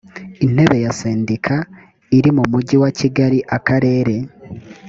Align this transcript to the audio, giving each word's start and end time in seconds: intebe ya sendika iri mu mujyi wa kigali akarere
intebe 0.45 0.77
ya 0.85 0.91
sendika 0.99 1.55
iri 2.17 2.29
mu 2.37 2.43
mujyi 2.51 2.75
wa 2.83 2.89
kigali 2.99 3.39
akarere 3.57 4.15